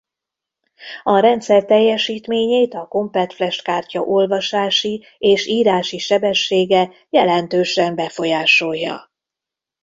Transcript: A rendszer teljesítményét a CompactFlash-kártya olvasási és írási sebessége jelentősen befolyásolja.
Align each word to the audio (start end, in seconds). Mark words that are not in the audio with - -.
A 1.03 1.19
rendszer 1.19 1.65
teljesítményét 1.65 2.73
a 2.73 2.87
CompactFlash-kártya 2.87 3.99
olvasási 4.01 5.05
és 5.17 5.45
írási 5.45 5.97
sebessége 5.97 6.91
jelentősen 7.09 7.95
befolyásolja. 7.95 9.11